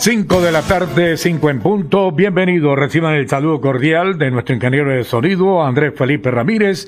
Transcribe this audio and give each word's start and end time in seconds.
5 0.00 0.40
de 0.40 0.52
la 0.52 0.62
tarde, 0.62 1.16
5 1.16 1.50
en 1.50 1.60
punto. 1.60 2.12
Bienvenidos. 2.12 2.78
Reciban 2.78 3.14
el 3.14 3.28
saludo 3.28 3.60
cordial 3.60 4.16
de 4.16 4.30
nuestro 4.30 4.54
ingeniero 4.54 4.90
de 4.90 5.02
sonido, 5.02 5.64
Andrés 5.64 5.92
Felipe 5.96 6.30
Ramírez, 6.30 6.86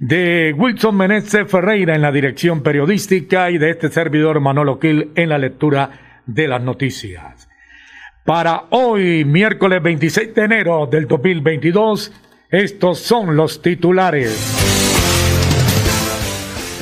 de 0.00 0.52
Wilson 0.56 0.96
Meneses 0.96 1.48
Ferreira 1.48 1.94
en 1.94 2.02
la 2.02 2.10
dirección 2.10 2.62
periodística 2.62 3.50
y 3.50 3.58
de 3.58 3.70
este 3.70 3.90
servidor 3.90 4.40
Manolo 4.40 4.80
Quil 4.80 5.12
en 5.14 5.28
la 5.28 5.38
lectura 5.38 6.22
de 6.26 6.48
las 6.48 6.60
noticias. 6.60 7.48
Para 8.24 8.64
hoy, 8.70 9.24
miércoles 9.24 9.80
26 9.80 10.34
de 10.34 10.42
enero 10.42 10.88
del 10.90 11.06
2022, 11.06 12.12
estos 12.50 12.98
son 12.98 13.36
los 13.36 13.62
titulares. 13.62 14.52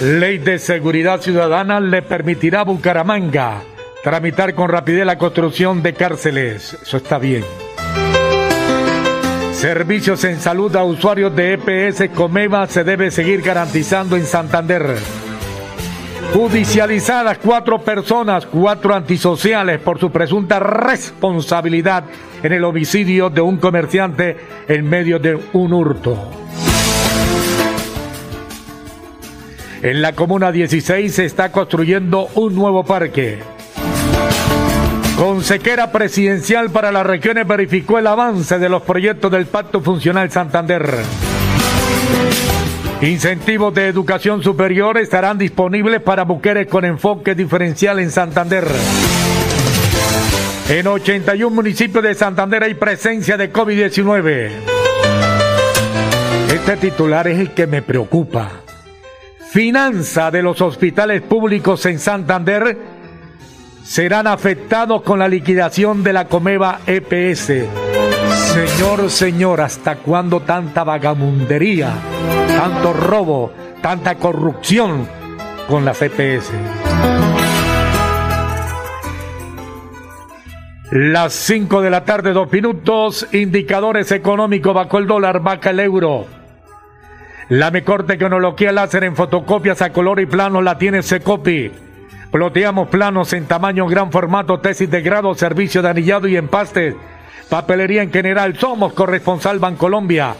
Ley 0.02 0.38
de 0.38 0.58
Seguridad 0.58 1.20
Ciudadana 1.20 1.80
le 1.80 2.00
permitirá 2.00 2.60
a 2.60 2.64
Bucaramanga 2.64 3.62
tramitar 4.04 4.54
con 4.54 4.68
rapidez 4.68 5.06
la 5.06 5.16
construcción 5.16 5.82
de 5.82 5.94
cárceles. 5.94 6.78
Eso 6.82 6.98
está 6.98 7.18
bien. 7.18 7.42
Servicios 9.54 10.22
en 10.24 10.38
salud 10.38 10.76
a 10.76 10.84
usuarios 10.84 11.34
de 11.34 11.54
EPS 11.54 12.10
Comeva 12.14 12.66
se 12.66 12.84
debe 12.84 13.10
seguir 13.10 13.40
garantizando 13.40 14.16
en 14.16 14.26
Santander. 14.26 14.96
Judicializadas 16.34 17.38
cuatro 17.38 17.78
personas, 17.78 18.44
cuatro 18.44 18.94
antisociales 18.94 19.80
por 19.80 19.98
su 19.98 20.10
presunta 20.10 20.58
responsabilidad 20.58 22.04
en 22.42 22.52
el 22.52 22.64
homicidio 22.64 23.30
de 23.30 23.40
un 23.40 23.56
comerciante 23.56 24.36
en 24.68 24.86
medio 24.86 25.18
de 25.18 25.40
un 25.54 25.72
hurto. 25.72 26.30
En 29.80 30.02
la 30.02 30.12
Comuna 30.12 30.52
16 30.52 31.14
se 31.14 31.24
está 31.24 31.50
construyendo 31.50 32.28
un 32.34 32.54
nuevo 32.54 32.84
parque. 32.84 33.53
Consequera 35.16 35.92
presidencial 35.92 36.70
para 36.70 36.90
las 36.90 37.06
regiones 37.06 37.46
verificó 37.46 37.98
el 37.98 38.06
avance 38.08 38.58
de 38.58 38.68
los 38.68 38.82
proyectos 38.82 39.30
del 39.30 39.46
Pacto 39.46 39.80
Funcional 39.80 40.30
Santander. 40.30 40.90
Incentivos 43.00 43.72
de 43.74 43.86
educación 43.86 44.42
superior 44.42 44.98
estarán 44.98 45.38
disponibles 45.38 46.00
para 46.00 46.24
mujeres 46.24 46.66
con 46.66 46.84
enfoque 46.84 47.36
diferencial 47.36 48.00
en 48.00 48.10
Santander. 48.10 48.66
En 50.68 50.86
81 50.86 51.54
municipios 51.54 52.02
de 52.02 52.14
Santander 52.14 52.64
hay 52.64 52.74
presencia 52.74 53.36
de 53.36 53.52
COVID-19. 53.52 54.50
Este 56.52 56.76
titular 56.76 57.28
es 57.28 57.38
el 57.38 57.50
que 57.50 57.68
me 57.68 57.82
preocupa. 57.82 58.50
Finanza 59.50 60.32
de 60.32 60.42
los 60.42 60.60
hospitales 60.60 61.22
públicos 61.22 61.86
en 61.86 62.00
Santander 62.00 62.93
serán 63.84 64.26
afectados 64.26 65.02
con 65.02 65.18
la 65.18 65.28
liquidación 65.28 66.02
de 66.02 66.14
la 66.14 66.26
Comeva 66.26 66.80
EPS. 66.86 67.52
Señor, 68.32 69.10
señor, 69.10 69.60
¿hasta 69.60 69.96
cuándo 69.96 70.40
tanta 70.40 70.84
vagamundería, 70.84 71.92
tanto 72.56 72.94
robo, 72.94 73.52
tanta 73.82 74.14
corrupción 74.14 75.06
con 75.68 75.84
las 75.84 76.00
EPS? 76.00 76.50
Las 80.90 81.34
5 81.34 81.82
de 81.82 81.90
la 81.90 82.04
tarde, 82.04 82.32
dos 82.32 82.50
minutos, 82.50 83.26
indicadores 83.32 84.10
económicos 84.12 84.74
bajo 84.74 84.98
el 84.98 85.06
dólar, 85.06 85.40
baja 85.40 85.70
el 85.70 85.80
euro. 85.80 86.26
La 87.50 87.70
mejor 87.70 88.06
tecnología 88.06 88.72
láser 88.72 89.04
en 89.04 89.14
fotocopias 89.14 89.82
a 89.82 89.92
color 89.92 90.20
y 90.20 90.26
plano 90.26 90.62
la 90.62 90.78
tiene 90.78 91.02
Secopi 91.02 91.83
Ploteamos 92.34 92.88
planos 92.88 93.32
en 93.32 93.46
tamaño 93.46 93.86
gran 93.86 94.10
formato, 94.10 94.58
tesis 94.58 94.90
de 94.90 95.02
grado, 95.02 95.36
servicio 95.36 95.82
de 95.82 95.90
anillado 95.90 96.26
y 96.26 96.36
empaste. 96.36 96.96
Papelería 97.48 98.02
en 98.02 98.10
general. 98.10 98.58
Somos 98.58 98.92
corresponsal 98.92 99.60
Bancolombia. 99.60 100.34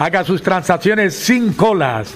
Haga 0.00 0.24
sus 0.24 0.42
transacciones 0.42 1.14
sin 1.14 1.52
colas. 1.52 2.12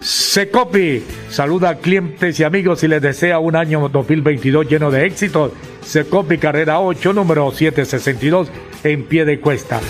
Secopi 0.00 1.02
saluda 1.30 1.70
a 1.70 1.74
clientes 1.76 2.38
y 2.38 2.44
amigos 2.44 2.82
y 2.84 2.88
les 2.88 3.00
desea 3.00 3.38
un 3.38 3.56
año 3.56 3.88
2022 3.88 4.68
lleno 4.68 4.90
de 4.90 5.06
éxitos. 5.06 5.52
Secopi 5.80 6.36
Carrera 6.36 6.80
8, 6.80 7.14
número 7.14 7.50
762, 7.50 8.50
en 8.84 9.04
pie 9.06 9.24
de 9.24 9.40
cuesta. 9.40 9.80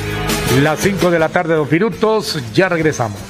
Las 0.63 0.79
5 0.79 1.11
de 1.11 1.19
la 1.19 1.31
tarde, 1.31 1.57
dos 1.57 1.73
minutos, 1.73 2.41
ya 2.55 2.69
regresamos. 2.69 3.30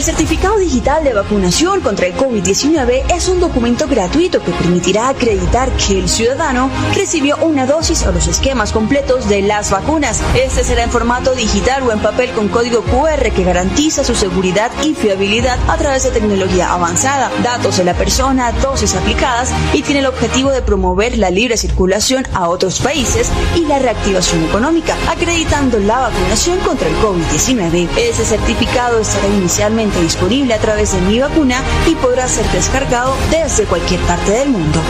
El 0.00 0.06
certificado 0.06 0.56
digital 0.56 1.04
de 1.04 1.12
vacunación 1.12 1.82
contra 1.82 2.06
el 2.06 2.16
COVID-19 2.16 3.14
es 3.14 3.28
un 3.28 3.38
documento 3.38 3.86
gratuito 3.86 4.42
que 4.42 4.50
permitirá 4.50 5.10
acreditar 5.10 5.70
que 5.72 5.98
el 5.98 6.08
ciudadano 6.08 6.70
recibió 6.94 7.36
una 7.42 7.66
dosis 7.66 8.06
o 8.06 8.10
los 8.10 8.26
esquemas 8.26 8.72
completos 8.72 9.28
de 9.28 9.42
las 9.42 9.70
vacunas. 9.70 10.22
Este 10.34 10.64
será 10.64 10.84
en 10.84 10.90
formato 10.90 11.34
digital 11.34 11.82
o 11.82 11.92
en 11.92 11.98
papel 11.98 12.30
con 12.30 12.48
código 12.48 12.80
QR 12.80 13.30
que 13.30 13.44
garantiza 13.44 14.02
su 14.02 14.14
seguridad 14.14 14.70
y 14.82 14.94
fiabilidad 14.94 15.58
a 15.68 15.76
través 15.76 16.04
de 16.04 16.12
tecnología 16.12 16.72
avanzada, 16.72 17.30
datos 17.42 17.76
de 17.76 17.84
la 17.84 17.92
persona, 17.92 18.52
dosis 18.52 18.94
aplicadas 18.94 19.50
y 19.74 19.82
tiene 19.82 20.00
el 20.00 20.06
objetivo 20.06 20.50
de 20.50 20.62
promover 20.62 21.18
la 21.18 21.28
libre 21.28 21.58
circulación 21.58 22.26
a 22.32 22.48
otros 22.48 22.80
países 22.80 23.28
y 23.54 23.66
la 23.66 23.78
reactivación 23.78 24.46
económica, 24.46 24.96
acreditando 25.10 25.78
la 25.78 25.98
vacunación 25.98 26.58
contra 26.60 26.88
el 26.88 26.96
COVID-19. 26.96 27.86
Ese 27.98 28.24
certificado 28.24 28.98
estará 28.98 29.28
inicialmente 29.28 29.89
disponible 29.98 30.54
a 30.54 30.58
través 30.58 30.92
de 30.92 31.00
Mi 31.00 31.18
Vacuna 31.18 31.62
y 31.86 31.94
podrá 31.96 32.28
ser 32.28 32.46
descargado 32.52 33.14
desde 33.30 33.64
cualquier 33.64 34.00
parte 34.02 34.32
del 34.32 34.50
mundo. 34.50 34.80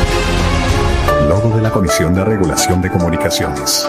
Logo 1.28 1.56
de 1.56 1.62
la 1.62 1.70
Comisión 1.70 2.14
de 2.14 2.24
Regulación 2.24 2.82
de 2.82 2.90
Comunicaciones. 2.90 3.88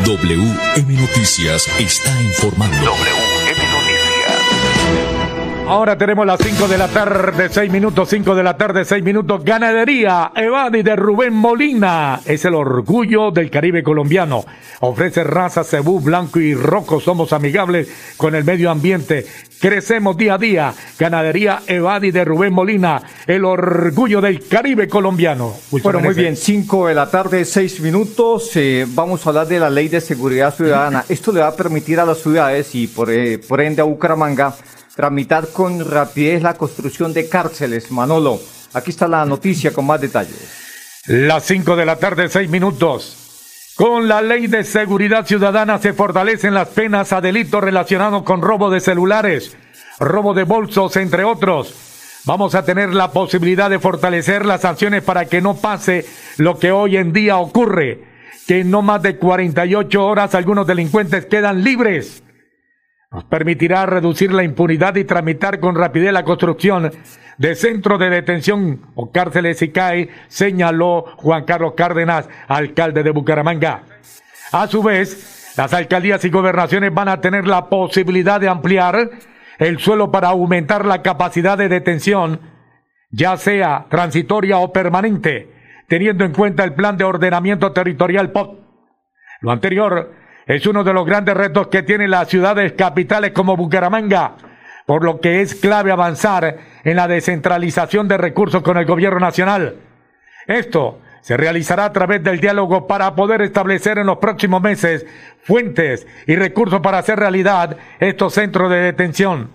WM 0.04 0.96
Noticias 0.96 1.68
está 1.78 2.22
informando. 2.24 2.92
Ahora 5.68 5.98
tenemos 5.98 6.28
las 6.28 6.40
5 6.42 6.68
de 6.68 6.78
la 6.78 6.88
tarde, 6.88 7.50
6 7.50 7.72
minutos, 7.72 8.08
5 8.10 8.36
de 8.36 8.44
la 8.44 8.56
tarde, 8.56 8.86
6 8.86 9.04
minutos. 9.04 9.44
Ganadería 9.44 10.32
Evadi 10.36 10.84
de 10.84 10.96
Rubén 10.96 11.34
Molina. 11.34 12.22
Es 12.24 12.46
el 12.46 12.54
orgullo 12.54 13.32
del 13.32 13.50
Caribe 13.50 13.82
colombiano. 13.82 14.46
Ofrece 14.82 15.24
raza 15.24 15.64
cebú, 15.64 16.00
blanco 16.02 16.40
y 16.40 16.54
rojo. 16.54 17.00
Somos 17.00 17.34
amigables 17.34 18.16
con 18.16 18.36
el 18.36 18.44
medio 18.44 18.70
ambiente. 18.70 19.26
Crecemos 19.60 20.18
día 20.18 20.36
a 20.36 20.38
día. 20.38 20.74
Ganadería 21.00 21.62
Evadi 21.68 22.12
de 22.12 22.26
Rubén 22.26 22.54
Molina. 22.54 23.02
El 23.26 23.46
orgullo 23.46 24.22
del 24.22 24.48
Caribe 24.48 24.88
colombiano. 24.88 25.56
Bueno, 25.72 26.00
muy 26.00 26.14
bien, 26.14 26.36
5 26.36 26.88
de 26.88 26.96
la 26.96 27.10
tarde, 27.10 27.46
6 27.46 27.80
minutos. 27.82 28.52
Eh, 28.56 28.86
vamos 28.90 29.26
a 29.26 29.30
hablar 29.30 29.48
de 29.48 29.60
la 29.60 29.70
ley 29.70 29.88
de 29.88 30.02
seguridad 30.02 30.54
ciudadana. 30.54 31.06
Esto 31.10 31.32
le 31.32 31.42
va 31.42 31.48
a 31.48 31.56
permitir 31.56 32.00
a 32.00 32.06
las 32.06 32.20
ciudades 32.20 32.76
y 32.76 32.88
por, 32.88 33.10
eh, 33.12 33.40
por 33.40 33.62
ende 33.62 33.82
a 33.82 33.86
Bucaramanga 33.86 34.56
tramitar 34.96 35.50
con 35.50 35.84
rapidez 35.90 36.42
la 36.42 36.54
construcción 36.54 37.14
de 37.14 37.28
cárceles. 37.28 37.92
Manolo, 37.92 38.40
aquí 38.74 38.92
está 38.92 39.08
la 39.08 39.26
noticia 39.26 39.72
con 39.72 39.86
más 39.86 40.00
detalles. 40.00 40.66
Las 41.08 41.46
5 41.46 41.76
de 41.76 41.86
la 41.86 41.98
tarde, 41.98 42.30
6 42.30 42.50
minutos. 42.50 43.25
Con 43.76 44.08
la 44.08 44.22
ley 44.22 44.48
de 44.48 44.64
seguridad 44.64 45.26
ciudadana 45.26 45.80
se 45.80 45.92
fortalecen 45.92 46.54
las 46.54 46.70
penas 46.70 47.12
a 47.12 47.20
delitos 47.20 47.62
relacionados 47.62 48.24
con 48.24 48.42
robo 48.42 48.70
de 48.70 48.80
celulares, 48.80 49.58
robo 50.00 50.34
de 50.34 50.44
bolsos, 50.44 50.96
entre 50.96 51.26
otros. 51.26 51.76
Vamos 52.24 52.56
a 52.56 52.64
tener 52.64 52.94
la 52.94 53.12
posibilidad 53.12 53.70
de 53.70 53.80
fortalecer 53.80 54.46
las 54.46 54.62
sanciones 54.62 55.04
para 55.04 55.26
que 55.26 55.42
no 55.42 55.58
pase 55.58 56.06
lo 56.38 56.58
que 56.58 56.72
hoy 56.72 56.96
en 56.96 57.12
día 57.12 57.36
ocurre, 57.36 58.02
que 58.48 58.62
en 58.62 58.72
no 58.72 58.82
más 58.82 59.02
de 59.02 59.18
48 59.18 60.06
horas 60.06 60.36
algunos 60.36 60.66
delincuentes 60.66 61.26
quedan 61.26 61.62
libres 61.62 62.24
nos 63.12 63.24
permitirá 63.26 63.86
reducir 63.86 64.34
la 64.34 64.44
impunidad 64.44 64.96
y 64.96 65.04
tramitar 65.04 65.60
con 65.60 65.76
rapidez 65.76 66.12
la 66.12 66.24
construcción 66.24 66.92
de 67.38 67.56
centros 67.56 68.00
de 68.00 68.10
detención 68.10 68.82
o 68.96 69.12
cárceles 69.12 69.62
ICAE, 69.62 70.10
señaló 70.28 71.06
Juan 71.18 71.46
Carlos 71.46 71.74
Cárdenas, 71.76 72.30
alcalde 72.48 73.04
de 73.04 73.12
Bucaramanga. 73.12 73.84
A 74.52 74.68
su 74.68 74.82
vez, 74.82 75.54
las 75.58 75.74
alcaldías 75.74 76.24
y 76.26 76.30
gobernaciones 76.30 76.94
van 76.94 77.10
a 77.10 77.22
tener 77.22 77.48
la 77.48 77.70
posibilidad 77.70 78.40
de 78.40 78.50
ampliar 78.50 79.10
el 79.58 79.80
suelo 79.80 80.12
para 80.12 80.30
aumentar 80.30 80.86
la 80.86 81.02
capacidad 81.02 81.58
de 81.58 81.70
detención, 81.70 82.40
ya 83.10 83.38
sea 83.38 83.86
transitoria 83.90 84.58
o 84.58 84.74
permanente, 84.74 85.50
teniendo 85.88 86.26
en 86.26 86.34
cuenta 86.34 86.64
el 86.64 86.74
plan 86.74 86.98
de 86.98 87.06
ordenamiento 87.06 87.72
territorial 87.72 88.32
POT. 88.32 88.60
Lo 89.42 89.52
anterior 89.52 90.12
es 90.46 90.68
uno 90.68 90.84
de 90.84 90.94
los 90.94 91.06
grandes 91.06 91.36
retos 91.36 91.68
que 91.68 91.84
tienen 91.84 92.12
las 92.12 92.28
ciudades 92.28 92.74
capitales 92.74 93.32
como 93.32 93.58
Bucaramanga, 93.58 94.36
por 94.86 95.04
lo 95.04 95.20
que 95.20 95.42
es 95.42 95.56
clave 95.56 95.92
avanzar 95.92 96.58
en 96.84 96.96
la 96.96 97.08
descentralización 97.08 98.08
de 98.08 98.18
recursos 98.18 98.62
con 98.62 98.78
el 98.78 98.86
gobierno 98.86 99.20
nacional. 99.20 99.76
Esto 100.48 101.00
se 101.22 101.38
realizará 101.38 101.86
a 101.86 101.94
través 101.94 102.24
del 102.24 102.40
diálogo 102.40 102.86
para 102.86 103.16
poder 103.16 103.42
establecer 103.42 103.98
en 103.98 104.06
los 104.06 104.18
próximos 104.18 104.62
meses 104.62 105.08
fuentes 105.42 106.06
y 106.28 106.36
recursos 106.36 106.82
para 106.82 107.00
hacer 107.00 107.18
realidad 107.18 107.78
estos 108.00 108.36
centros 108.36 108.70
de 108.70 108.78
detención. 108.78 109.50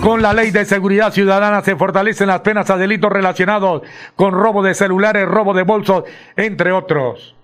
Con 0.00 0.22
la 0.22 0.32
ley 0.32 0.50
de 0.50 0.64
seguridad 0.64 1.12
ciudadana 1.12 1.62
se 1.62 1.76
fortalecen 1.76 2.26
las 2.26 2.40
penas 2.40 2.68
a 2.70 2.76
delitos 2.76 3.12
relacionados 3.12 3.82
con 4.16 4.32
robo 4.32 4.62
de 4.64 4.74
celulares, 4.74 5.28
robo 5.28 5.54
de 5.54 5.62
bolsos, 5.62 6.04
entre 6.36 6.72
otros. 6.72 7.36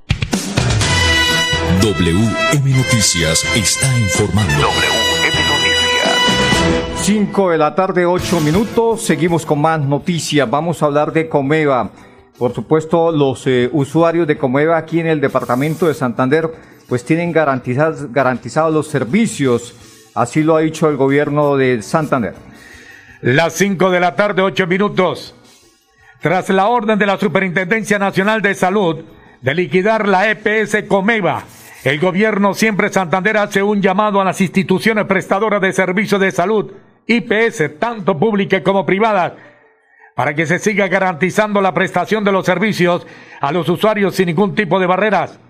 WM 1.83 2.77
Noticias 2.77 3.43
está 3.57 3.99
informando. 3.99 4.53
WM 4.53 5.39
Noticias. 5.49 6.97
5 6.97 7.51
de 7.51 7.59
la 7.59 7.75
tarde, 7.75 8.05
8 8.05 8.41
minutos. 8.41 9.03
Seguimos 9.03 9.47
con 9.47 9.63
más 9.63 9.81
noticias. 9.81 10.49
Vamos 10.51 10.83
a 10.83 10.87
hablar 10.87 11.11
de 11.15 11.27
Comeva. 11.29 11.91
Por 12.37 12.53
supuesto, 12.53 13.11
los 13.11 13.47
eh, 13.47 13.71
usuarios 13.73 14.27
de 14.27 14.37
Comeva 14.37 14.77
aquí 14.77 15.01
en 15.01 15.07
el 15.07 15.23
departamento 15.23 15.89
de 15.89 15.95
Santander, 15.95 16.51
pues 16.87 17.03
tienen 17.03 17.33
garantizados, 17.33 18.13
garantizados 18.13 18.75
los 18.75 18.89
servicios. 18.89 19.75
Así 20.15 20.43
lo 20.43 20.57
ha 20.57 20.61
dicho 20.61 20.87
el 20.91 20.99
gobierno 20.99 21.57
de 21.57 21.83
Santander. 21.83 22.35
Las 23.23 23.55
5 23.55 23.91
de 23.91 24.01
la 24.01 24.15
tarde, 24.17 24.43
8 24.43 24.67
minutos. 24.67 25.35
Tras 26.21 26.51
la 26.51 26.67
orden 26.67 26.99
de 26.99 27.07
la 27.07 27.19
Superintendencia 27.19 27.99
Nacional 27.99 28.43
de 28.43 28.55
Salud 28.55 28.99
de 29.41 29.55
liquidar 29.55 30.07
la 30.07 30.31
EPS 30.31 30.85
Comeva, 30.87 31.45
el 31.85 31.99
gobierno 31.99 32.53
siempre 32.55 32.93
Santander 32.93 33.39
hace 33.39 33.63
un 33.63 33.81
llamado 33.81 34.21
a 34.21 34.25
las 34.25 34.41
instituciones 34.41 35.07
prestadoras 35.07 35.63
de 35.63 35.73
servicios 35.73 36.21
de 36.21 36.31
salud, 36.31 36.73
IPS, 37.07 37.79
tanto 37.79 38.19
públicas 38.19 38.61
como 38.63 38.85
privadas, 38.85 39.33
para 40.15 40.35
que 40.35 40.45
se 40.45 40.59
siga 40.59 40.89
garantizando 40.89 41.63
la 41.63 41.73
prestación 41.73 42.23
de 42.25 42.33
los 42.33 42.45
servicios 42.45 43.07
a 43.41 43.53
los 43.53 43.69
usuarios 43.69 44.15
sin 44.15 44.27
ningún 44.27 44.55
tipo 44.55 44.79
de 44.79 44.87
barreras. 44.87 45.41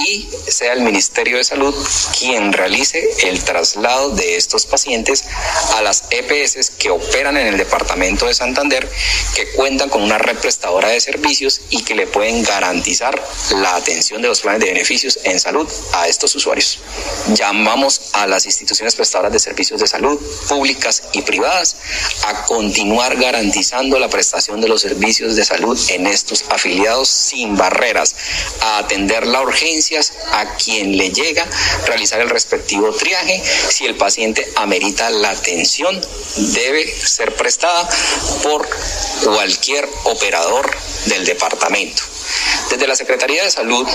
y 0.07 0.29
sea 0.49 0.73
el 0.73 0.83
Ministerio 0.83 1.39
de 1.39 1.45
Salud 1.45 1.75
quien 2.19 2.53
realice 2.53 2.96
el 3.23 3.43
traslado 3.45 4.11
de 4.11 4.37
estos 4.37 4.67
pacientes 4.67 5.25
a 5.75 5.83
las 5.83 6.05
EPS 6.11 6.71
que 6.71 6.91
operan 6.91 7.37
en 7.37 7.47
el 7.47 7.59
departamento 7.59 8.27
de 8.27 8.35
Santander, 8.35 8.89
que 9.35 9.51
cuentan 9.53 9.89
con 9.89 10.03
una 10.03 10.19
red 10.19 10.37
prestadora 10.39 10.89
de 10.89 11.01
servicios 11.01 11.61
y 11.71 11.83
que 11.83 11.95
le 11.95 12.07
pueden 12.07 12.43
garantizar 12.43 13.21
la 13.57 13.77
atención 13.77 14.23
de 14.23 14.29
los 14.29 14.41
planes 14.41 14.61
de 14.61 14.67
beneficios 14.67 15.19
en 15.25 15.39
salud 15.41 15.69
a 15.95 16.09
estos 16.09 16.35
usuarios. 16.35 16.81
Llamamos 17.35 18.11
a 18.13 18.27
las 18.27 18.47
instituciones 18.47 18.95
prestadoras 18.95 19.33
de 19.33 19.39
servicios 19.39 19.81
de 19.81 19.87
salud 19.87 20.21
públicas 20.49 21.03
y 21.13 21.23
privadas 21.23 21.77
a 22.27 22.45
continuar 22.45 23.17
garantizando 23.17 23.99
la 23.99 24.09
prestación 24.09 24.61
de 24.61 24.69
los 24.69 24.81
servicios 24.81 25.37
de 25.37 25.45
salud 25.45 25.79
en 25.91 26.07
estos 26.07 26.45
afiliados 26.49 27.09
sin 27.09 27.57
barreras, 27.57 28.15
a 28.61 28.79
atender 28.79 29.27
las 29.27 29.43
urgencias 29.43 30.13
a 30.33 30.57
quien 30.57 30.97
le 30.97 31.11
llega, 31.11 31.47
realizar 31.87 32.21
el 32.21 32.31
respectivo 32.31 32.86
triaje 32.95 33.43
si 33.71 33.87
el 33.87 33.97
paciente 33.97 34.47
amerita 34.57 35.11
la 35.11 35.31
atención 35.31 36.01
debe 36.37 36.87
ser 36.87 37.35
prestada 37.35 37.89
por 38.43 38.69
cualquier 39.25 39.89
operador 40.05 40.71
del 41.07 41.25
departamento. 41.25 42.03
Desde 42.71 42.87
la 42.87 42.97
Secretaría 42.97 43.43
de 43.45 43.51
Salud 43.51 43.87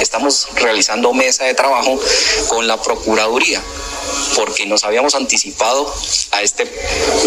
estamos 0.00 0.48
realizando 0.54 1.12
mesa 1.12 1.44
de 1.44 1.54
trabajo 1.54 1.98
con 2.48 2.66
la 2.66 2.80
Procuraduría 2.80 3.62
porque 4.34 4.66
nos 4.66 4.84
habíamos 4.84 5.14
anticipado 5.14 5.92
a 6.32 6.42
este 6.42 6.64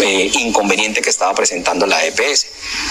eh, 0.02 0.30
inconveniente 0.34 1.02
que 1.02 1.10
estaba 1.10 1.34
presentando 1.34 1.86
la 1.86 2.04
EPS. 2.04 2.46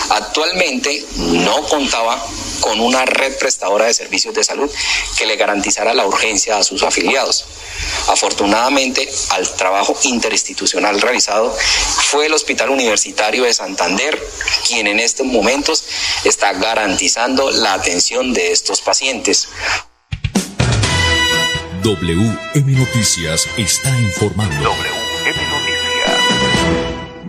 Actualmente 0.10 1.06
no 1.16 1.64
contaba 1.68 2.22
con 2.60 2.80
una 2.82 3.06
red 3.06 3.38
prestadora 3.38 3.86
de 3.86 3.94
servicios 3.94 4.34
de 4.34 4.44
salud 4.44 4.70
que 5.18 5.26
le 5.26 5.38
garantizara 5.38 5.94
la 5.94 6.06
urgencia 6.06 6.58
a 6.58 6.64
sus 6.64 6.84
afiliados. 6.84 7.46
Afortunadamente, 8.08 9.10
al 9.30 9.50
trabajo 9.56 9.98
interinstitucional 10.04 11.00
realizado, 11.00 11.56
fue 12.10 12.26
el 12.26 12.34
Hospital 12.34 12.70
Universitario 12.70 13.46
de 13.46 13.54
Santander 13.54 14.22
quien 14.68 14.88
en 14.88 15.00
estos 15.00 15.26
momentos 15.26 15.84
está 16.26 16.54
garantizando 16.54 17.50
la 17.60 17.74
atención 17.74 18.34
de 18.34 18.52
estos 18.52 18.82
pacientes. 18.82 19.50
WM 21.84 22.72
Noticias 22.78 23.48
está 23.58 23.90
informando. 24.00 24.56
WM 24.56 25.42
Noticias. 25.50 25.80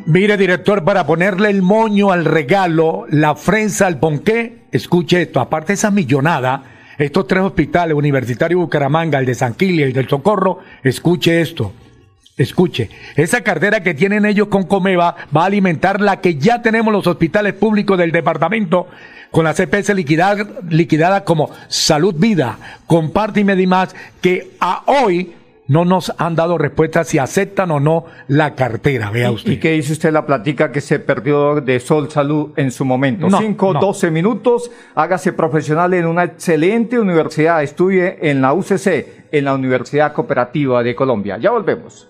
Mire, 0.07 0.37
director, 0.37 0.85
para 0.85 1.07
ponerle 1.07 1.51
el 1.51 1.63
moño 1.63 2.13
al 2.13 2.25
regalo, 2.25 3.07
la 3.11 3.35
frenza 3.35 3.87
al 3.87 3.99
ponqué, 3.99 4.65
escuche 4.73 5.23
esto, 5.23 5.41
aparte 5.41 5.69
de 5.69 5.75
esa 5.75 5.91
millonada, 5.91 6.65
estos 6.99 7.27
tres 7.27 7.43
hospitales, 7.43 7.97
Universitario 7.97 8.59
Bucaramanga, 8.59 9.19
el 9.19 9.27
de 9.27 9.35
San 9.35 9.57
y 9.59 9.83
el 9.83 9.93
del 9.93 10.09
Socorro, 10.09 10.59
escuche 10.83 11.41
esto. 11.41 11.73
Escuche, 12.41 12.89
esa 13.17 13.43
cartera 13.43 13.83
que 13.83 13.93
tienen 13.93 14.25
ellos 14.25 14.49
con 14.49 14.63
Comeva 14.63 15.15
va 15.37 15.43
a 15.43 15.45
alimentar 15.45 16.01
la 16.01 16.23
que 16.23 16.37
ya 16.37 16.63
tenemos 16.63 16.91
los 16.91 17.07
hospitales 17.07 17.53
públicos 17.53 17.99
del 17.99 18.13
departamento 18.13 18.87
con 19.31 19.45
la 19.45 19.53
CPS 19.53 19.95
liquidada, 19.95 20.47
liquidada 20.71 21.23
como 21.23 21.51
Salud 21.69 22.15
Vida, 22.17 22.59
Comparte 22.87 23.41
y 23.41 23.45
Medimás, 23.45 23.95
que 24.23 24.53
a 24.59 24.85
hoy 24.87 25.35
no 25.69 25.85
nos 25.85 26.15
han 26.17 26.35
dado 26.35 26.57
respuesta 26.57 27.05
si 27.05 27.19
aceptan 27.19 27.73
o 27.73 27.79
no 27.79 28.07
la 28.27 28.55
cartera, 28.55 29.11
vea 29.11 29.31
usted. 29.31 29.53
¿Y, 29.53 29.59
qué 29.59 29.73
dice 29.73 29.93
usted 29.93 30.11
la 30.11 30.25
platica 30.25 30.73
que 30.73 30.81
se 30.81 30.99
perdió 30.99 31.61
de 31.61 31.79
Sol 31.79 32.11
Salud 32.11 32.53
en 32.57 32.71
su 32.71 32.87
momento? 32.87 33.29
Cinco, 33.39 33.75
doce 33.75 34.11
minutos, 34.11 34.71
hágase 34.95 35.35
profesional 35.35 35.93
en 35.93 36.07
una 36.07 36.25
excelente 36.25 36.99
universidad, 36.99 37.63
estudie 37.63 38.17
en 38.23 38.41
la 38.41 38.55
UCC, 38.55 39.29
en 39.31 39.45
la 39.45 39.53
Universidad 39.53 40.15
Cooperativa 40.15 40.83
de 40.83 40.95
Colombia. 40.95 41.37
Ya 41.37 41.51
volvemos. 41.51 42.10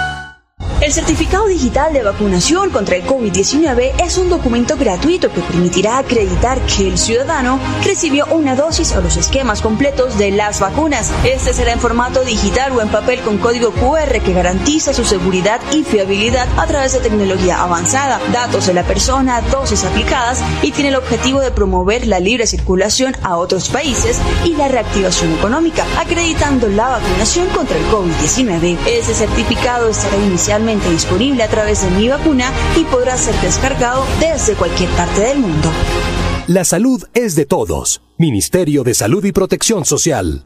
El 0.81 0.91
certificado 0.91 1.45
digital 1.45 1.93
de 1.93 2.01
vacunación 2.01 2.71
contra 2.71 2.95
el 2.95 3.05
COVID-19 3.05 3.91
es 4.03 4.17
un 4.17 4.29
documento 4.29 4.77
gratuito 4.77 5.31
que 5.31 5.41
permitirá 5.41 5.99
acreditar 5.99 6.59
que 6.61 6.87
el 6.87 6.97
ciudadano 6.97 7.59
recibió 7.83 8.25
una 8.31 8.55
dosis 8.55 8.91
o 8.93 9.01
los 9.01 9.15
esquemas 9.15 9.61
completos 9.61 10.17
de 10.17 10.31
las 10.31 10.59
vacunas. 10.59 11.11
Este 11.23 11.53
será 11.53 11.73
en 11.73 11.79
formato 11.79 12.23
digital 12.23 12.71
o 12.71 12.81
en 12.81 12.89
papel 12.89 13.19
con 13.19 13.37
código 13.37 13.69
QR 13.73 14.21
que 14.21 14.33
garantiza 14.33 14.91
su 14.91 15.05
seguridad 15.05 15.61
y 15.71 15.83
fiabilidad 15.83 16.47
a 16.57 16.65
través 16.65 16.93
de 16.93 16.99
tecnología 16.99 17.61
avanzada, 17.61 18.19
datos 18.33 18.65
de 18.65 18.73
la 18.73 18.83
persona, 18.83 19.39
dosis 19.51 19.83
aplicadas 19.83 20.41
y 20.63 20.71
tiene 20.71 20.89
el 20.89 20.95
objetivo 20.95 21.41
de 21.41 21.51
promover 21.51 22.07
la 22.07 22.19
libre 22.19 22.47
circulación 22.47 23.15
a 23.21 23.37
otros 23.37 23.69
países 23.69 24.17
y 24.45 24.55
la 24.55 24.67
reactivación 24.67 25.31
económica, 25.31 25.85
acreditando 25.99 26.67
la 26.69 26.89
vacunación 26.89 27.47
contra 27.49 27.77
el 27.77 27.85
COVID-19. 27.85 28.79
Este 28.87 29.13
certificado 29.13 29.87
estará 29.87 30.17
inicialmente 30.17 30.70
disponible 30.79 31.43
a 31.43 31.49
través 31.49 31.81
de 31.81 31.89
Mi 31.91 32.07
Vacuna 32.07 32.51
y 32.75 32.83
podrá 32.85 33.17
ser 33.17 33.35
descargado 33.41 34.05
desde 34.19 34.53
cualquier 34.53 34.89
parte 34.91 35.21
del 35.21 35.39
mundo. 35.39 35.69
La 36.47 36.65
salud 36.65 37.03
es 37.13 37.35
de 37.35 37.45
todos. 37.45 38.01
Ministerio 38.17 38.83
de 38.83 38.93
Salud 38.93 39.23
y 39.25 39.31
Protección 39.31 39.85
Social. 39.85 40.45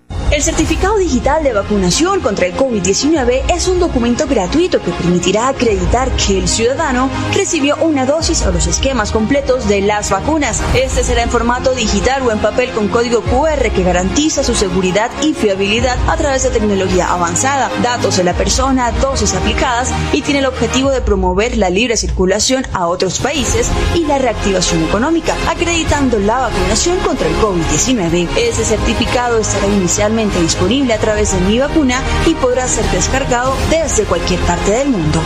El 0.31 0.41
certificado 0.41 0.95
digital 0.95 1.43
de 1.43 1.51
vacunación 1.51 2.21
contra 2.21 2.45
el 2.45 2.55
COVID-19 2.55 3.41
es 3.53 3.67
un 3.67 3.81
documento 3.81 4.27
gratuito 4.27 4.81
que 4.81 4.91
permitirá 4.91 5.49
acreditar 5.49 6.09
que 6.11 6.37
el 6.37 6.47
ciudadano 6.47 7.09
recibió 7.33 7.75
una 7.81 8.05
dosis 8.05 8.41
o 8.43 8.51
los 8.53 8.65
esquemas 8.65 9.11
completos 9.11 9.67
de 9.67 9.81
las 9.81 10.09
vacunas. 10.09 10.63
Este 10.73 11.03
será 11.03 11.23
en 11.23 11.29
formato 11.29 11.73
digital 11.73 12.21
o 12.21 12.31
en 12.31 12.39
papel 12.39 12.71
con 12.71 12.87
código 12.87 13.21
QR 13.23 13.71
que 13.71 13.83
garantiza 13.83 14.41
su 14.41 14.55
seguridad 14.55 15.11
y 15.21 15.33
fiabilidad 15.33 15.97
a 16.07 16.15
través 16.15 16.43
de 16.43 16.49
tecnología 16.51 17.11
avanzada, 17.11 17.69
datos 17.83 18.15
de 18.15 18.23
la 18.23 18.33
persona, 18.33 18.93
dosis 19.01 19.33
aplicadas 19.33 19.91
y 20.13 20.21
tiene 20.21 20.39
el 20.39 20.45
objetivo 20.45 20.91
de 20.91 21.01
promover 21.01 21.57
la 21.57 21.69
libre 21.69 21.97
circulación 21.97 22.65
a 22.71 22.87
otros 22.87 23.19
países 23.19 23.67
y 23.95 24.05
la 24.05 24.17
reactivación 24.17 24.81
económica, 24.85 25.35
acreditando 25.49 26.19
la 26.19 26.39
vacunación 26.39 26.97
contra 26.99 27.27
el 27.27 27.35
COVID-19. 27.35 28.29
Este 28.37 28.63
certificado 28.63 29.37
estará 29.37 29.67
inicialmente 29.67 30.20
disponible 30.29 30.93
a 30.93 30.99
través 30.99 31.33
de 31.33 31.39
Mi 31.41 31.59
Vacuna 31.59 32.01
y 32.27 32.35
podrá 32.35 32.67
ser 32.67 32.85
descargado 32.91 33.55
desde 33.69 34.03
cualquier 34.03 34.39
parte 34.41 34.71
del 34.71 34.89
mundo. 34.89 35.19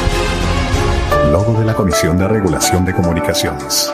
Logo 1.31 1.59
de 1.59 1.65
la 1.65 1.73
Comisión 1.73 2.17
de 2.17 2.27
Regulación 2.27 2.85
de 2.85 2.93
Comunicaciones. 2.93 3.93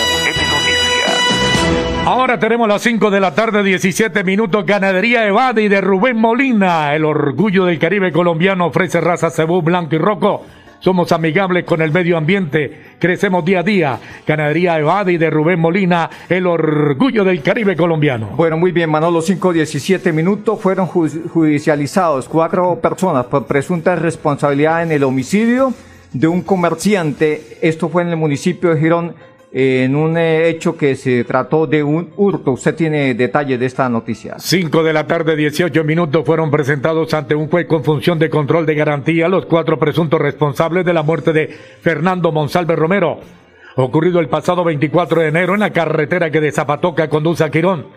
Ahora 2.13 2.37
tenemos 2.37 2.67
las 2.67 2.81
5 2.81 3.09
de 3.09 3.21
la 3.21 3.33
tarde, 3.33 3.63
17 3.63 4.25
minutos. 4.25 4.65
Ganadería 4.65 5.25
Evadi 5.25 5.69
de 5.69 5.79
Rubén 5.79 6.17
Molina. 6.17 6.93
El 6.93 7.05
orgullo 7.05 7.63
del 7.63 7.79
Caribe 7.79 8.11
colombiano 8.11 8.65
ofrece 8.65 8.99
raza 8.99 9.29
cebú, 9.29 9.61
blanco 9.61 9.95
y 9.95 9.97
roco. 9.97 10.45
Somos 10.81 11.13
amigables 11.13 11.63
con 11.63 11.81
el 11.81 11.93
medio 11.93 12.17
ambiente. 12.17 12.95
Crecemos 12.99 13.45
día 13.45 13.61
a 13.61 13.63
día. 13.63 13.99
Ganadería 14.27 14.77
Evadi 14.77 15.15
de 15.17 15.29
Rubén 15.29 15.61
Molina. 15.61 16.09
El 16.27 16.47
orgullo 16.47 17.23
del 17.23 17.41
Caribe 17.41 17.77
colombiano. 17.77 18.31
Bueno, 18.35 18.57
muy 18.57 18.73
bien, 18.73 18.89
Manolo. 18.89 19.21
5, 19.21 19.53
17 19.53 20.11
minutos. 20.11 20.59
Fueron 20.59 20.89
ju- 20.89 21.29
judicializados 21.29 22.27
cuatro 22.27 22.77
personas 22.81 23.27
por 23.27 23.45
presunta 23.45 23.95
responsabilidad 23.95 24.83
en 24.83 24.91
el 24.91 25.05
homicidio 25.05 25.73
de 26.11 26.27
un 26.27 26.41
comerciante. 26.41 27.57
Esto 27.61 27.87
fue 27.87 28.01
en 28.01 28.09
el 28.09 28.17
municipio 28.17 28.71
de 28.75 28.81
Girón 28.81 29.15
en 29.53 29.95
un 29.95 30.17
hecho 30.17 30.77
que 30.77 30.95
se 30.95 31.23
trató 31.25 31.67
de 31.67 31.83
un 31.83 32.11
hurto. 32.15 32.51
Usted 32.51 32.75
tiene 32.75 33.13
detalles 33.13 33.59
de 33.59 33.65
esta 33.65 33.89
noticia. 33.89 34.35
5 34.39 34.83
de 34.83 34.93
la 34.93 35.07
tarde, 35.07 35.35
18 35.35 35.83
minutos 35.83 36.25
fueron 36.25 36.49
presentados 36.49 37.13
ante 37.13 37.35
un 37.35 37.49
juez 37.49 37.67
con 37.67 37.83
función 37.83 38.17
de 38.17 38.29
control 38.29 38.65
de 38.65 38.75
garantía 38.75 39.27
los 39.27 39.45
cuatro 39.45 39.77
presuntos 39.77 40.21
responsables 40.21 40.85
de 40.85 40.93
la 40.93 41.03
muerte 41.03 41.33
de 41.33 41.47
Fernando 41.81 42.31
Monsalve 42.31 42.75
Romero, 42.75 43.19
ocurrido 43.75 44.19
el 44.19 44.29
pasado 44.29 44.63
24 44.63 45.21
de 45.21 45.27
enero 45.27 45.53
en 45.53 45.59
la 45.59 45.71
carretera 45.71 46.31
que 46.31 46.41
de 46.41 46.51
Zapatoca 46.51 47.09
conduce 47.09 47.43
a 47.43 47.49
Quirón. 47.49 47.87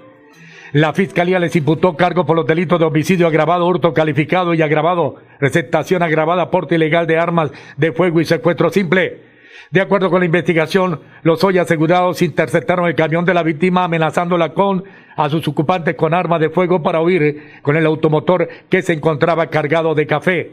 La 0.72 0.92
fiscalía 0.92 1.38
les 1.38 1.54
imputó 1.54 1.96
cargo 1.96 2.26
por 2.26 2.34
los 2.34 2.48
delitos 2.48 2.80
de 2.80 2.84
homicidio 2.84 3.28
agravado, 3.28 3.64
hurto 3.64 3.94
calificado 3.94 4.54
y 4.54 4.62
agravado, 4.62 5.16
receptación 5.38 6.02
agravada, 6.02 6.50
porte 6.50 6.74
ilegal 6.74 7.06
de 7.06 7.16
armas 7.16 7.52
de 7.76 7.92
fuego 7.92 8.20
y 8.20 8.24
secuestro 8.24 8.70
simple. 8.70 9.33
De 9.70 9.80
acuerdo 9.80 10.10
con 10.10 10.20
la 10.20 10.26
investigación, 10.26 11.00
los 11.22 11.42
hoy 11.44 11.58
asegurados 11.58 12.22
interceptaron 12.22 12.86
el 12.86 12.94
camión 12.94 13.24
de 13.24 13.34
la 13.34 13.42
víctima 13.42 13.84
amenazándola 13.84 14.54
con 14.54 14.84
a 15.16 15.28
sus 15.28 15.46
ocupantes 15.48 15.94
con 15.94 16.14
armas 16.14 16.40
de 16.40 16.50
fuego 16.50 16.82
para 16.82 17.00
huir 17.00 17.60
con 17.62 17.76
el 17.76 17.86
automotor 17.86 18.48
que 18.68 18.82
se 18.82 18.92
encontraba 18.92 19.46
cargado 19.48 19.94
de 19.94 20.06
café. 20.06 20.52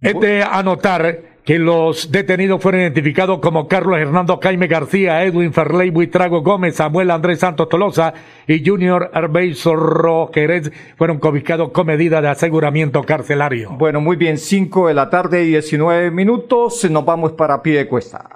Es 0.00 0.18
de 0.18 0.42
anotar 0.42 1.31
que 1.44 1.58
los 1.58 2.12
detenidos 2.12 2.62
fueron 2.62 2.82
identificados 2.82 3.40
como 3.40 3.66
Carlos 3.66 3.98
Hernando 3.98 4.38
Jaime 4.40 4.68
García, 4.68 5.24
Edwin 5.24 5.52
Ferley 5.52 5.90
Buitrago 5.90 6.42
Gómez, 6.42 6.76
Samuel 6.76 7.10
Andrés 7.10 7.40
Santos 7.40 7.68
Tolosa 7.68 8.14
y 8.46 8.64
Junior 8.64 9.10
Arbey 9.12 9.54
Zorro 9.54 10.30
Jerez 10.32 10.70
fueron 10.96 11.18
cobicados 11.18 11.70
con 11.72 11.86
medida 11.86 12.20
de 12.20 12.28
aseguramiento 12.28 13.02
carcelario. 13.02 13.70
Bueno, 13.72 14.00
muy 14.00 14.16
bien, 14.16 14.38
5 14.38 14.88
de 14.88 14.94
la 14.94 15.10
tarde, 15.10 15.42
19 15.42 16.12
minutos. 16.12 16.88
Nos 16.88 17.04
vamos 17.04 17.32
para 17.32 17.60
pie 17.60 17.78
de 17.78 17.88
cuesta. 17.88 18.28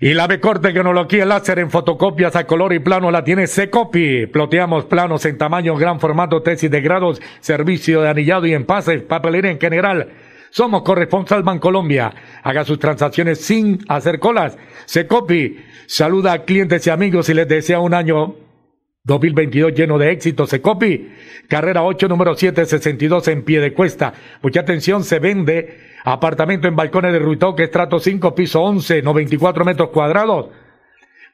Y 0.00 0.14
la 0.14 0.28
B 0.28 0.38
corte 0.38 0.72
que 0.72 0.84
nos 0.84 0.94
lo 0.94 1.08
quiere 1.08 1.26
láser 1.26 1.58
en 1.58 1.70
fotocopias 1.70 2.36
a 2.36 2.46
color 2.46 2.72
y 2.72 2.78
plano 2.78 3.10
la 3.10 3.24
tiene 3.24 3.48
Secopi. 3.48 4.26
Ploteamos 4.26 4.84
planos 4.84 5.24
en 5.24 5.38
tamaño, 5.38 5.74
gran 5.76 5.98
formato, 5.98 6.40
tesis 6.42 6.70
de 6.70 6.80
grados, 6.80 7.20
servicio 7.40 8.02
de 8.02 8.10
anillado 8.10 8.46
y 8.46 8.54
empases, 8.54 9.02
papelería 9.02 9.50
en 9.50 9.58
general. 9.58 10.08
Somos 10.50 10.82
corresponsal 10.82 11.42
Bancolombia. 11.42 12.12
Haga 12.42 12.64
sus 12.64 12.78
transacciones 12.78 13.40
sin 13.40 13.84
hacer 13.88 14.18
colas. 14.18 14.56
Secopi 14.86 15.58
saluda 15.86 16.32
a 16.32 16.44
clientes 16.44 16.86
y 16.86 16.90
amigos 16.90 17.28
y 17.28 17.34
les 17.34 17.48
desea 17.48 17.80
un 17.80 17.94
año 17.94 18.36
2022 19.04 19.74
lleno 19.74 19.98
de 19.98 20.12
éxito. 20.12 20.46
Secopi, 20.46 21.10
carrera 21.48 21.82
8, 21.82 22.08
número 22.08 22.34
762 22.34 23.28
en 23.28 23.44
pie 23.44 23.60
de 23.60 23.72
cuesta. 23.72 24.12
Mucha 24.42 24.60
atención, 24.60 25.04
se 25.04 25.18
vende 25.18 25.88
Apartamento 26.04 26.68
en 26.68 26.76
balcones 26.76 27.12
de 27.12 27.18
Ruitoque, 27.18 27.64
estrato 27.64 27.98
5, 27.98 28.34
piso 28.34 28.62
11, 28.62 29.02
94 29.02 29.64
metros 29.64 29.90
cuadrados. 29.90 30.46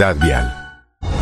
Vial. 0.00 0.59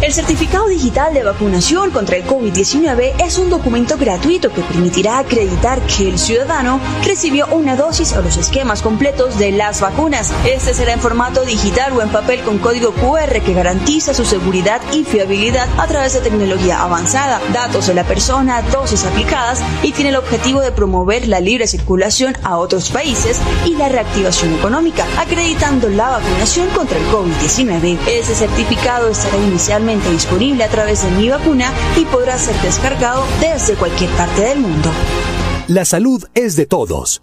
El 0.00 0.12
certificado 0.12 0.68
digital 0.68 1.12
de 1.12 1.24
vacunación 1.24 1.90
contra 1.90 2.16
el 2.16 2.24
COVID-19 2.24 3.14
es 3.18 3.36
un 3.36 3.50
documento 3.50 3.96
gratuito 3.98 4.52
que 4.52 4.62
permitirá 4.62 5.18
acreditar 5.18 5.80
que 5.80 6.08
el 6.08 6.20
ciudadano 6.20 6.78
recibió 7.04 7.48
una 7.48 7.74
dosis 7.74 8.12
o 8.12 8.22
los 8.22 8.36
esquemas 8.36 8.80
completos 8.80 9.38
de 9.38 9.50
las 9.50 9.80
vacunas. 9.80 10.32
Este 10.46 10.72
será 10.72 10.92
en 10.92 11.00
formato 11.00 11.44
digital 11.44 11.94
o 11.94 12.00
en 12.00 12.10
papel 12.10 12.42
con 12.42 12.58
código 12.58 12.92
QR 12.92 13.40
que 13.44 13.54
garantiza 13.54 14.14
su 14.14 14.24
seguridad 14.24 14.80
y 14.92 15.02
fiabilidad 15.02 15.66
a 15.78 15.88
través 15.88 16.12
de 16.12 16.20
tecnología 16.20 16.80
avanzada, 16.80 17.40
datos 17.52 17.88
de 17.88 17.94
la 17.94 18.04
persona, 18.04 18.62
dosis 18.62 19.04
aplicadas 19.04 19.60
y 19.82 19.90
tiene 19.90 20.10
el 20.10 20.16
objetivo 20.16 20.60
de 20.60 20.70
promover 20.70 21.26
la 21.26 21.40
libre 21.40 21.66
circulación 21.66 22.36
a 22.44 22.58
otros 22.58 22.90
países 22.90 23.40
y 23.66 23.74
la 23.74 23.88
reactivación 23.88 24.54
económica, 24.54 25.04
acreditando 25.18 25.88
la 25.88 26.10
vacunación 26.10 26.68
contra 26.68 26.96
el 26.96 27.04
COVID-19. 27.06 27.98
Este 28.06 28.36
certificado 28.36 29.08
estará 29.08 29.36
inicialmente 29.38 29.87
disponible 29.96 30.64
a 30.64 30.68
través 30.68 31.02
de 31.02 31.10
Mi 31.12 31.30
Vacuna 31.30 31.72
y 31.96 32.04
podrá 32.04 32.36
ser 32.36 32.54
descargado 32.56 33.24
desde 33.40 33.74
cualquier 33.74 34.10
parte 34.10 34.42
del 34.42 34.58
mundo. 34.58 34.90
La 35.66 35.84
salud 35.84 36.24
es 36.34 36.56
de 36.56 36.66
todos. 36.66 37.22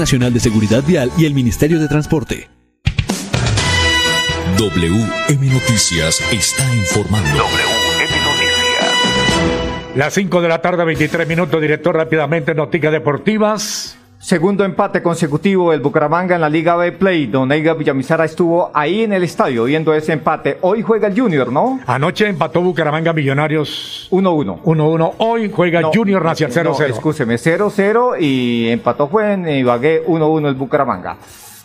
Nacional 0.01 0.33
de 0.33 0.39
Seguridad 0.39 0.83
Vial 0.83 1.11
y 1.15 1.25
el 1.25 1.35
Ministerio 1.35 1.79
de 1.79 1.87
Transporte. 1.87 2.49
WM 4.57 5.45
Noticias 5.53 6.19
está 6.31 6.75
informando. 6.75 7.29
Las 9.95 10.15
5 10.15 10.41
de 10.41 10.47
la 10.47 10.59
tarde, 10.59 10.85
23 10.85 11.27
minutos, 11.27 11.61
director, 11.61 11.95
rápidamente, 11.95 12.55
noticias 12.55 12.91
deportivas. 12.91 14.00
Segundo 14.21 14.63
empate 14.63 15.01
consecutivo 15.01 15.71
del 15.71 15.81
Bucaramanga 15.81 16.35
en 16.35 16.41
la 16.41 16.49
Liga 16.49 16.75
B 16.75 16.91
Play. 16.91 17.25
Don 17.25 17.51
Eiga 17.51 17.73
Villamizara 17.73 18.23
estuvo 18.23 18.69
ahí 18.71 19.01
en 19.01 19.13
el 19.13 19.23
estadio 19.23 19.63
viendo 19.63 19.95
ese 19.95 20.13
empate. 20.13 20.59
Hoy 20.61 20.83
juega 20.83 21.07
el 21.07 21.19
Junior, 21.19 21.51
¿no? 21.51 21.79
Anoche 21.87 22.27
empató 22.27 22.61
Bucaramanga 22.61 23.13
Millonarios 23.13 24.07
1-1. 24.11 24.61
1-1. 24.61 25.13
Hoy 25.17 25.51
juega 25.51 25.81
No, 25.81 25.91
Junior 25.91 26.27
hacia 26.27 26.45
el 26.45 26.53
0-0. 26.53 26.63
No, 26.65 26.85
escúcheme, 26.85 27.33
0-0 27.33 28.17
y 28.19 28.69
empató 28.69 29.07
fue 29.07 29.33
en 29.33 29.49
Ibagué 29.49 30.05
1-1 30.05 30.47
el 30.49 30.53
Bucaramanga. 30.53 31.17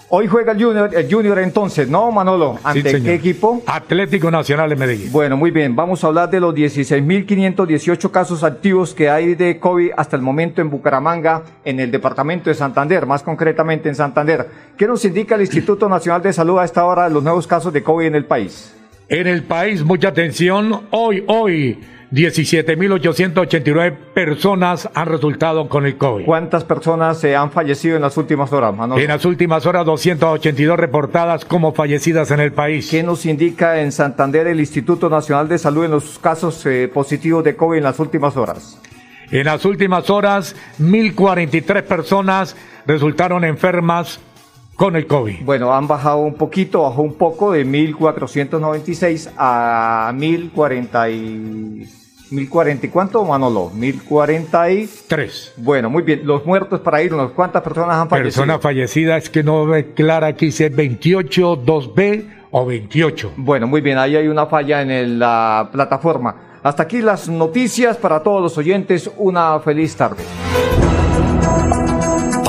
Hoy 0.08 0.28
juega 0.28 0.52
el 0.52 0.62
Junior, 0.62 0.90
el 0.94 1.12
Junior 1.12 1.36
entonces, 1.40 1.88
¿no, 1.88 2.12
Manolo? 2.12 2.60
¿Ante 2.62 3.02
qué 3.02 3.14
equipo? 3.14 3.62
Atlético 3.66 4.30
Nacional 4.30 4.70
de 4.70 4.76
Medellín. 4.76 5.10
Bueno, 5.10 5.36
muy 5.36 5.50
bien. 5.50 5.74
Vamos 5.74 6.04
a 6.04 6.06
hablar 6.06 6.30
de 6.30 6.38
los 6.38 6.54
16.518 6.54 8.10
casos 8.12 8.44
activos 8.44 8.94
que 8.94 9.10
hay 9.10 9.34
de 9.34 9.58
COVID 9.58 9.90
hasta 9.96 10.14
el 10.14 10.22
momento 10.22 10.62
en 10.62 10.70
Bucaramanga, 10.70 11.42
en 11.64 11.80
el 11.80 11.90
departamento 11.90 12.50
de 12.50 12.54
Santander, 12.54 13.04
más 13.04 13.24
concretamente 13.24 13.88
en 13.88 13.96
Santander. 13.96 14.46
¿Qué 14.76 14.86
nos 14.86 15.04
indica 15.04 15.34
el 15.34 15.40
Instituto 15.40 15.88
Nacional 15.88 16.22
de 16.22 16.32
Salud 16.32 16.60
a 16.60 16.64
esta 16.64 16.84
hora 16.84 17.08
de 17.08 17.10
los 17.10 17.24
nuevos 17.24 17.48
casos 17.48 17.72
de 17.72 17.82
COVID 17.82 18.06
en 18.06 18.14
el 18.14 18.26
país? 18.26 18.76
En 19.08 19.26
el 19.26 19.42
país, 19.42 19.84
mucha 19.84 20.08
atención. 20.08 20.82
Hoy, 20.92 21.24
hoy 21.26 21.80
17.889 22.12 23.96
personas 24.14 24.88
han 24.94 25.06
resultado 25.06 25.68
con 25.68 25.86
el 25.86 25.96
COVID. 25.96 26.24
¿Cuántas 26.24 26.62
personas 26.64 27.18
se 27.18 27.34
han 27.34 27.50
fallecido 27.50 27.96
en 27.96 28.02
las 28.02 28.16
últimas 28.16 28.52
horas, 28.52 28.74
En 28.96 29.08
las 29.08 29.24
últimas 29.24 29.66
horas, 29.66 29.84
282 29.86 30.78
reportadas 30.78 31.44
como 31.44 31.72
fallecidas 31.72 32.30
en 32.30 32.40
el 32.40 32.52
país. 32.52 32.88
¿Qué 32.90 33.02
nos 33.02 33.26
indica 33.26 33.80
en 33.80 33.90
Santander 33.90 34.46
el 34.46 34.60
Instituto 34.60 35.10
Nacional 35.10 35.48
de 35.48 35.58
Salud 35.58 35.84
en 35.84 35.90
los 35.90 36.18
casos 36.20 36.64
eh, 36.66 36.88
positivos 36.92 37.42
de 37.42 37.56
COVID 37.56 37.78
en 37.78 37.84
las 37.84 37.98
últimas 37.98 38.36
horas? 38.36 38.80
En 39.32 39.46
las 39.46 39.64
últimas 39.64 40.08
horas, 40.08 40.54
1.043 40.80 41.82
personas 41.82 42.56
resultaron 42.86 43.44
enfermas 43.44 44.20
con 44.76 44.94
el 44.94 45.06
COVID. 45.06 45.42
Bueno, 45.42 45.74
han 45.74 45.88
bajado 45.88 46.18
un 46.18 46.34
poquito, 46.34 46.82
bajó 46.82 47.02
un 47.02 47.14
poco 47.14 47.52
de 47.52 47.64
1496 47.64 49.30
a 49.36 50.12
1040 50.14 51.10
y 51.10 51.88
1040 52.30 52.86
y 52.86 52.88
cuánto, 52.90 53.24
Manolo? 53.24 53.70
1043. 53.74 55.54
Bueno, 55.56 55.88
muy 55.90 56.02
bien. 56.02 56.22
Los 56.24 56.44
muertos 56.44 56.80
para 56.80 57.02
irnos, 57.02 57.32
¿cuántas 57.32 57.62
personas 57.62 57.96
han 57.96 58.08
fallecido? 58.08 58.42
Personas 58.42 58.60
fallecidas 58.60 59.30
que 59.30 59.42
no 59.42 59.66
ve 59.66 59.94
clara 59.94 60.28
aquí 60.28 60.52
si 60.52 60.64
es 60.64 60.74
28, 60.74 61.64
2B 61.64 62.24
o 62.50 62.66
28. 62.66 63.32
Bueno, 63.36 63.66
muy 63.66 63.80
bien, 63.80 63.98
ahí 63.98 64.16
hay 64.16 64.28
una 64.28 64.46
falla 64.46 64.82
en 64.82 65.18
la 65.18 65.68
plataforma. 65.72 66.36
Hasta 66.62 66.82
aquí 66.82 67.00
las 67.00 67.28
noticias 67.28 67.96
para 67.96 68.22
todos 68.22 68.42
los 68.42 68.58
oyentes. 68.58 69.10
Una 69.16 69.60
feliz 69.60 69.94
tarde. 69.94 70.24